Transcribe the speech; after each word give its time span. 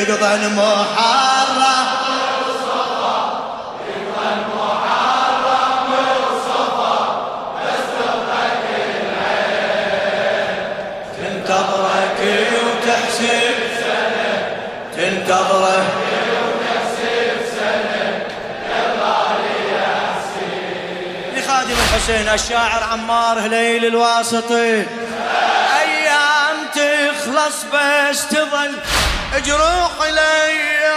يقضى 0.00 0.34
المحرم 0.34 1.86
تنتظرك 11.16 12.20
وتحسب 12.64 13.54
تنتظره 14.96 15.84
لخادم 21.36 21.70
الحسين 21.70 22.28
الشاعر 22.28 22.84
عمار 22.92 23.38
هليل 23.38 23.84
الواسطي. 23.86 24.84
أيام 25.80 26.56
تخلص 26.74 27.64
بس 27.72 28.28
تظل 28.28 28.74
جروح 29.38 29.90
الأيام 30.08 30.90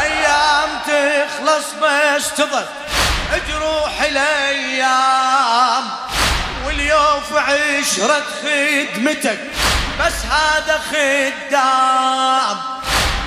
أيام 0.00 0.68
تخلص 0.86 1.66
بس 1.82 2.34
تظل. 2.34 2.64
جروح 3.48 4.02
الأيام 4.02 5.84
واليوم 6.66 7.22
عشرة 7.34 8.22
خدمتك. 8.42 9.38
بس 10.00 10.24
هذا 10.24 10.80
خدام. 10.90 12.56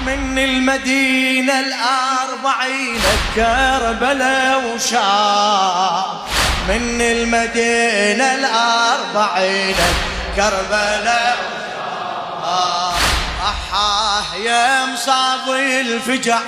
من 0.06 0.40
المدينة 0.40 1.60
الأربعين 1.60 3.02
كربلاء 3.36 4.76
وشام. 4.76 6.33
من 6.68 7.02
المدينة 7.02 8.36
الأربعين 8.36 9.76
كربلاء. 10.36 11.38
وشام 12.44 12.94
أحاه 13.44 14.36
يا 14.36 14.86
مصاغي 14.86 15.82
الفجع. 15.82 16.40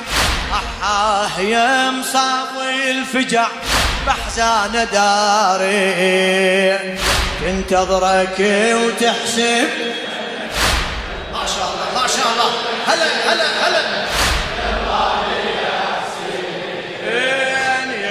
أحاه 0.53 1.39
يا 1.39 1.91
مصاغي 1.91 2.91
الفجع. 2.91 3.47
بحزان 4.07 4.87
داري. 4.93 6.77
تنتظرك 7.41 8.39
وتحسب. 8.75 9.67
ما 11.33 11.45
شاء 11.47 11.69
الله 11.73 12.01
ما 12.01 12.07
شاء 12.07 12.27
الله. 12.33 12.51
هلا 12.87 13.33
هلا 13.33 13.67
هلا. 13.67 14.05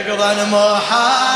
يقضى 0.06 0.33
المحرم 0.33 1.34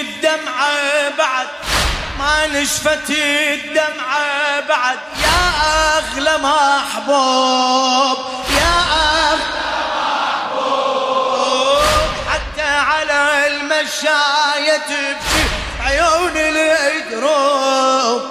الدمعة 0.00 1.08
بعد 1.18 1.46
ما 2.18 2.46
نشفت 2.46 3.10
الدمعة 3.10 4.60
بعد. 4.68 4.98
يا 5.22 5.40
أغلى 5.98 6.38
محبوب 6.38 8.18
يا 8.60 8.76
أغلى 9.30 9.72
محبوب. 10.52 11.82
حتى 12.30 12.70
على 12.70 13.46
المشاية 13.46 14.76
تبكي 14.76 15.44
عيون 15.80 16.36
الدروب 16.36 18.22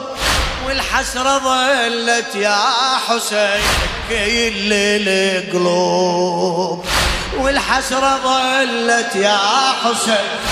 والحسرة 0.65 1.37
ظلت 1.37 2.35
يا 2.35 2.59
حسين 3.07 3.63
كل 4.09 4.73
القلوب 5.13 6.85
والحسرة 7.37 8.19
ظلت 8.23 9.15
يا 9.15 9.39
حسين 9.83 10.50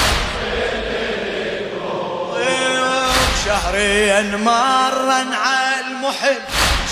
شهرين 3.49 4.35
مرا 4.35 5.25
على 5.35 5.81
المحب. 5.87 6.41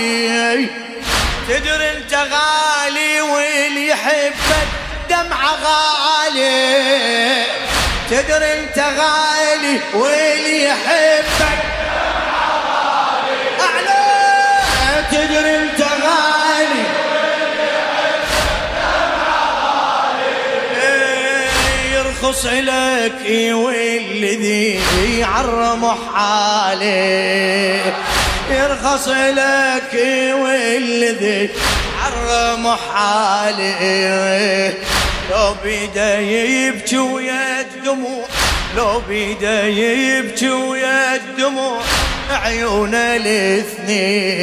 تدري 1.47 1.91
انت 1.91 2.13
غالي 2.13 3.21
واللي 3.21 3.87
يحبك 3.87 4.67
دمعة 5.09 5.55
غالي. 5.63 7.43
تدري 8.09 8.59
انت 8.59 8.79
غالي 8.79 9.79
واللي 9.93 10.63
يحبك 10.65 11.59
دمعة 11.85 12.51
غالي. 12.67 13.39
أعلى. 13.61 14.03
تدري 15.11 15.54
يرخص 22.25 22.45
لك 22.45 23.21
والذي 23.51 24.79
يعرم 25.19 25.91
حالي 26.13 27.79
يرخص 28.51 29.07
لك 29.07 29.93
والذي 30.41 31.49
يعرم 31.97 32.75
حالي 32.93 34.73
لو 35.31 35.55
بيده 35.63 36.17
يبكي 36.19 36.97
ويا 36.97 37.61
الدموع 37.61 38.25
لو 38.77 39.01
بيده 39.09 39.63
يبكي 39.63 40.49
ويا 40.49 41.15
الدموع 41.15 41.81
عيون 42.31 42.95
الاثنين 42.95 44.37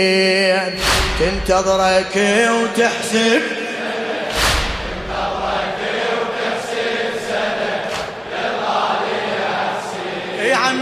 تنتظرك 1.21 2.17
وتحسب 2.51 3.62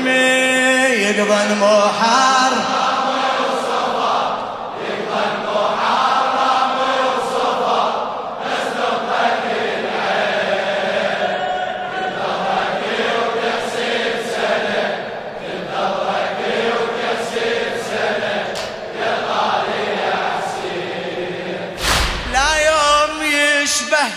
يا 0.06 0.12
عمي 0.12 1.18
يقضى 1.18 1.52
المحار. 1.52 2.80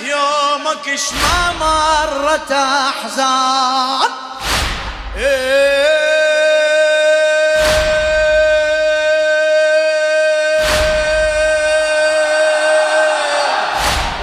يومك 0.03 0.99
ما 1.21 1.51
مرت 1.59 2.51
أحزان. 2.51 4.22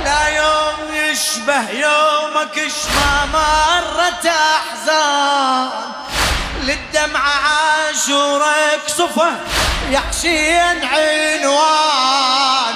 لا 0.04 0.28
يوم 0.28 0.94
يشبه 0.94 1.70
يومك 1.70 2.56
يومك 2.56 2.86
ما 2.96 3.26
مرت 3.32 4.26
أحزان. 4.26 5.70
للدمعة 6.62 7.32
عاشورك 7.46 8.80
صفة 8.86 9.30
يا 9.90 10.00
حسين 10.08 10.84
عنوان. 10.84 12.74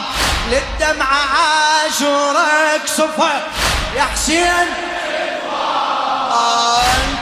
للدمعة 0.51 1.21
عاشورك 1.35 2.87
صفة 2.87 3.33
يا 3.97 4.03
حسين 4.03 4.67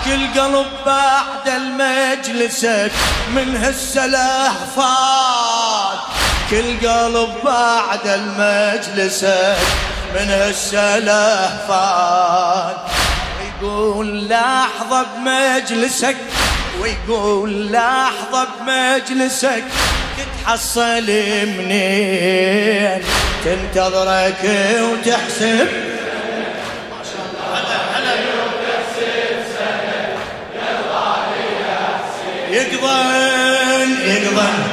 كل 0.05 0.41
قلب 0.41 0.67
بعد 0.87 1.49
المجلسك 1.49 2.93
من 3.35 3.57
هالسلاح 3.57 4.53
فات 4.77 5.99
كل 6.51 6.89
قلب 6.89 7.31
بعد 7.45 8.07
المجلسك 8.07 9.57
من 10.15 10.31
هالسلاح 10.31 11.51
فات 11.69 12.77
ويقول 13.63 14.29
لحظة 14.29 15.07
بمجلسك 15.17 16.17
ويقول 16.81 17.73
لحظة 17.73 18.49
بمجلسك 18.61 19.65
تتحصل 20.19 21.07
منين؟ 21.47 23.03
تنتظرك 23.45 24.45
وتحسب. 24.81 25.92
يقضن 32.83 34.03
يقضن 34.07 34.73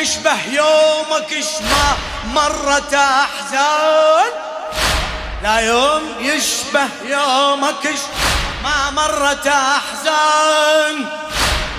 يشبه 0.00 0.46
يومك 0.52 1.32
ما 1.60 1.96
مرت 2.24 2.94
أحزان. 2.94 4.29
لا 5.42 5.58
يوم 5.60 6.02
يشبه 6.20 6.88
يومك 7.04 7.94
ما 8.64 8.90
مرت 8.90 9.46
أحزان. 9.46 11.06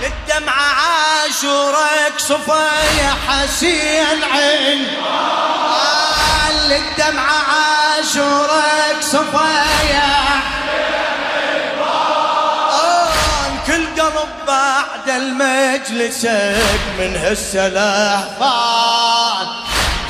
للدمعة 0.02 0.74
عاشورك 0.74 2.14
صفا 2.18 2.70
يا 3.02 3.14
حسين 3.28 4.24
عين. 4.34 4.88
آه 5.06 6.52
للدمعة 6.68 7.42
عاشورك 7.52 8.98
صفا 9.02 9.66
يا 9.92 10.12
كل 13.68 14.02
قلب 14.02 14.30
بعد 14.48 15.10
المجلسك 15.10 16.80
من 17.00 17.16
هالسلاح 17.18 18.24
فان 18.40 19.48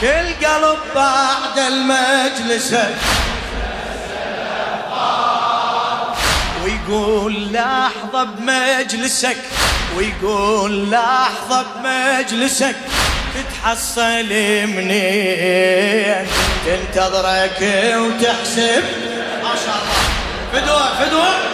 كل 0.01 0.45
قلب 0.47 0.79
بعد 0.95 1.57
المجلسك 1.59 2.95
ويقول 6.89 7.53
لحظة 7.53 8.23
بمجلسك 8.23 9.37
ويقول 9.97 10.91
لحظة 10.91 11.65
بمجلسك 11.75 12.75
تتحصل 13.35 14.29
منين؟ 14.65 16.27
تنتظرك 16.65 17.59
وتحسب. 17.95 18.83
ما 19.43 19.53
شاء 19.65 19.77
الله. 19.81 20.01
فدوة 20.53 20.99
فدوة 20.99 21.50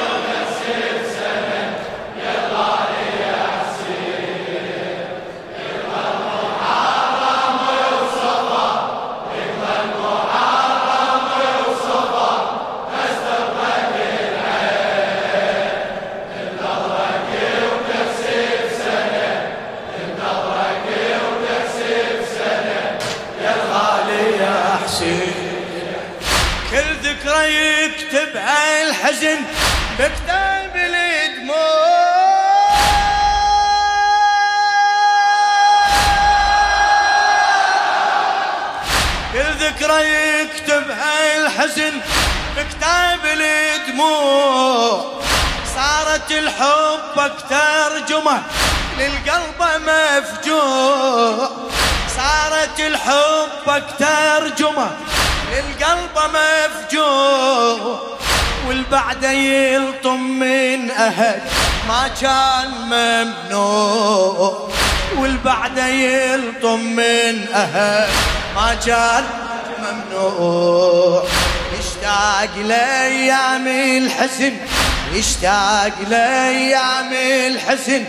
صارت 46.17 46.31
الحب 46.31 47.31
ترجمة 47.49 48.41
للقلب 48.99 49.81
مفجوع. 49.87 51.49
صارت 52.17 52.79
الحب 52.79 53.83
ترجمة 53.99 54.91
القلب 55.59 56.17
مفجوع. 56.33 57.99
والبعد 58.67 59.23
يلطم 59.23 60.19
من 60.19 60.91
أهل 60.91 61.41
ما 61.87 62.07
كان 62.21 62.71
ممنوع. 62.91 64.69
والبعد 65.17 65.77
يلطم 65.77 66.79
من 66.79 67.47
أهل 67.53 68.09
ما 68.55 68.75
كان 68.85 69.23
ممنوع. 69.79 71.23
يشتاق 71.79 72.57
لأيام 72.65 73.67
الحسن 73.67 74.53
يشتاق 75.13 75.93
لأيام 76.09 77.13
الحسن 77.47 78.03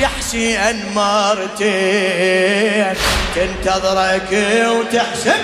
يحشي 0.00 0.58
أن 0.58 0.82
مرتين 0.94 2.94
تنتظرك 3.34 4.32
وتحسن 4.68 5.38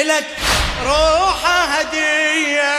يقدم 0.00 0.08
لك 0.08 0.26
روحه 0.84 1.64
هدية. 1.64 2.76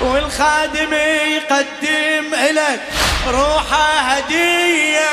والخادم 0.00 0.94
يقدم 0.94 2.34
لك 2.34 2.80
روحه 3.28 3.98
هدية. 4.00 5.10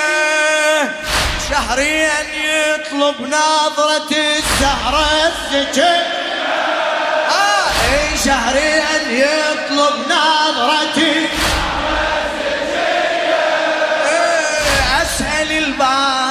شهريا 1.50 2.19
يطلب 2.43 3.21
نظرة 3.21 4.12
الزهرة 4.12 5.07
الزكي 5.27 6.01
آه 7.29 8.15
شهريا 8.25 8.88
يطلب 9.09 9.93
نظرة 10.05 11.03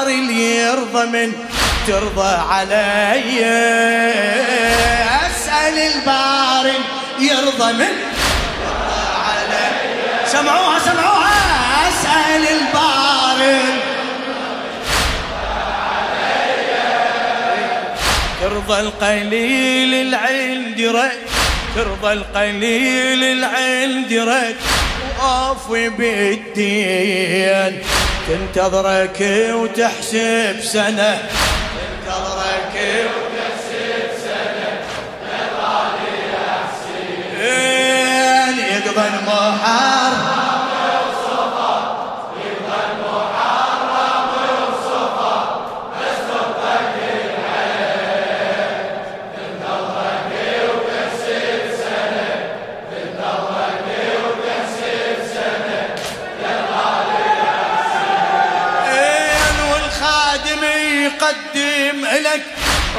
البار 0.06 0.18
اللي 0.18 0.56
يرضى 0.56 1.06
من 1.06 1.32
ترضى 1.86 2.36
علي. 2.50 3.44
أسأل 5.26 5.78
البار 5.78 6.72
يرضى 7.18 7.72
من 7.72 7.92
ترضى 8.62 9.02
علي. 9.26 9.68
سمعوها 10.26 10.78
سمعوها. 10.78 11.38
أسأل 11.88 12.42
البار 12.56 13.40
ترضى 18.42 18.80
القليل 18.80 19.94
العند 19.94 20.80
رد 20.80 21.18
ترضى 21.76 22.12
القليل 22.12 23.24
العند 23.24 24.12
رد 24.12 24.56
وأوفي 25.18 25.88
بالدين. 25.88 27.82
تنتظرك 28.28 29.20
وتحسب 29.54 30.60
سنة 30.62 31.18
تنتظرك 31.78 32.74
وتحسب 33.06 34.08
سنة 34.24 34.80
يا 37.40 38.46
يقضى 38.48 39.08
المحرم 39.08 39.95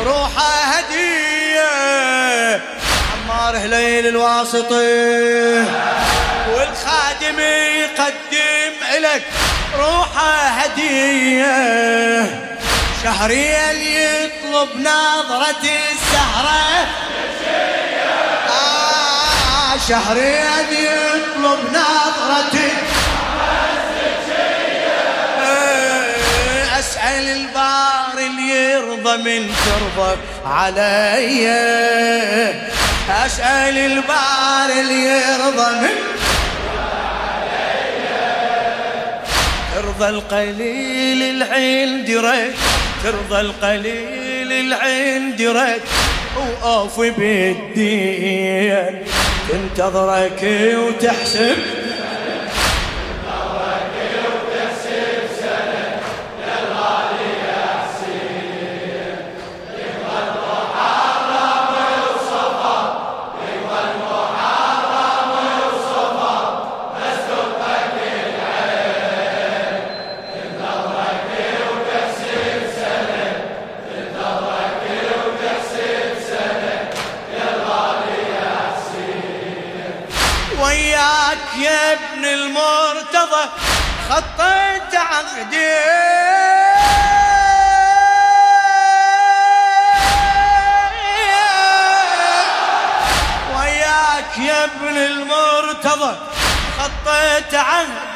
روحه 0.06 0.64
هدية. 0.64 1.72
عمار 3.14 3.58
هليل 3.58 4.08
الواسطي. 4.08 5.66
والخادم 6.54 7.40
يقدم 7.40 8.74
لك 9.00 9.24
روحه 9.78 10.48
هدية. 10.48 11.58
شهريل 13.04 13.98
يطلب 13.98 14.70
نظرة 14.80 15.64
السهرة 15.64 16.88
آه 18.50 19.78
شهريل 19.90 20.70
يطلب 20.72 21.60
نظرة 21.70 22.60
اسأل 27.08 27.28
البار 27.30 28.18
اللي 28.18 28.72
يرضى 28.72 29.18
من 29.18 29.50
ترضى 29.66 30.18
علي. 30.46 31.48
اسأل 33.26 33.78
البار 33.78 34.70
اللي 34.80 35.04
يرضى 35.04 35.70
من 35.82 35.96
ترضى 39.76 40.10
القليل 40.10 41.24
العين 41.24 42.06
دريت 42.06 42.56
ترضى 43.04 43.42
القليل 43.42 44.52
العين 44.52 45.36
دريت 45.36 45.82
وأوفي 46.38 47.10
بالدين 47.12 49.04
تنتظرك 49.50 50.42
وتحسب. 50.76 51.77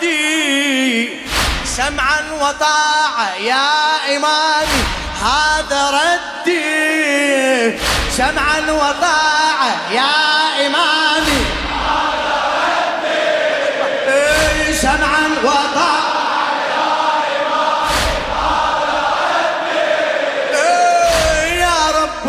عهدي 0.02 1.10
سمعا 1.66 2.22
وطاعة 2.42 3.36
يا 3.36 4.18
إمامي 4.18 4.84
هذا 5.22 5.90
ردي. 5.90 7.78
سمعا 8.12 8.72
وطاعة 8.72 9.92
يا 9.92 10.68
إمامي 10.68 11.46
إيه، 14.08 14.74
سمعا 14.74 15.30
وطاعة 15.44 16.02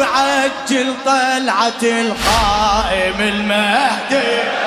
عجل 0.03 0.95
طلعة 1.05 1.83
القائم 1.83 3.21
المهدي. 3.21 4.62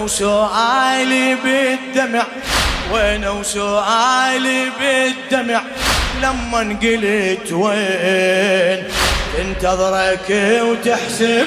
وسؤالي 0.00 1.34
بالدمع 1.44 2.24
وأنا 2.92 3.30
وسؤالي 3.30 4.64
بالدمع. 4.80 5.62
لما 6.22 6.60
انقلت 6.60 7.52
وين؟ 7.52 8.84
تنتظرك 9.36 10.28
وتحسب. 10.62 11.46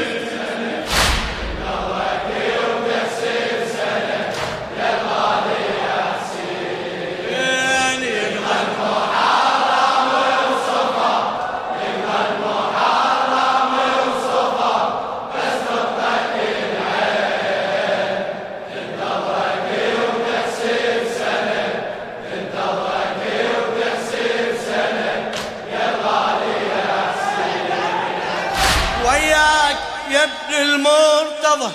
وياك 29.06 29.78
يا 30.10 30.24
ابن 30.24 30.54
المرتضى 30.54 31.72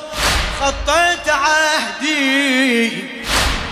خطيت 0.60 1.28
عهدي. 1.28 3.04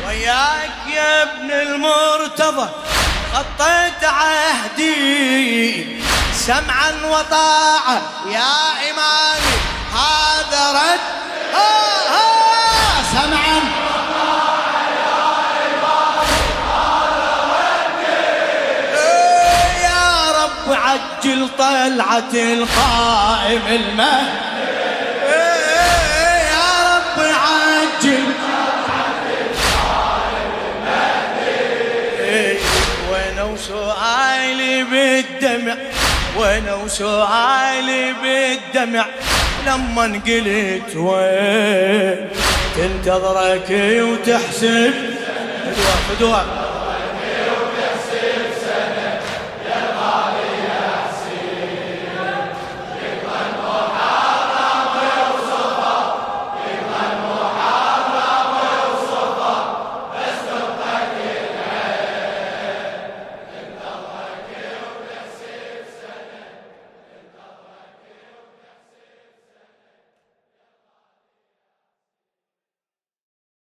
وياك 0.07 0.71
يا 0.95 1.23
ابن 1.23 1.51
المرتضى 1.51 2.69
خطيت 3.35 4.05
عهدي. 4.05 6.03
سمعا 6.47 6.93
وطاعة 7.05 8.03
يا 8.27 8.91
إمامي 8.91 9.57
هذا 9.95 10.73
رد. 10.73 11.01
ها 11.55 11.73
ها 12.09 12.36
يا 20.67 20.73
رب 20.73 20.73
عجل 20.73 21.49
طلعة 21.59 22.33
القائم 22.35 23.63
المهدي 23.67 24.47
إيه 25.27 26.49
يا 26.49 27.01
عجل. 27.21 28.25
إيه 32.21 32.59
وأنا 33.11 33.43
وسؤالي 33.43 34.83
بالدمع 34.83 35.77
وسؤالي 36.75 38.13
بالدمع. 38.23 39.07
لما 39.67 40.05
انقلت 40.05 40.97
وين 40.97 42.29
تنتظرك 42.77 43.71
وتحسب. 44.03 44.95
فدوة 45.65 45.97
فدوة 46.09 46.66